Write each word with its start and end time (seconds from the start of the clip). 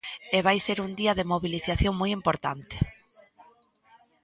E 0.37 0.39
vai 0.47 0.57
ser 0.65 0.77
un 0.85 0.91
día 1.01 1.13
de 1.17 1.27
mobilización 1.33 1.93
moi 2.01 2.11
importante. 2.19 2.75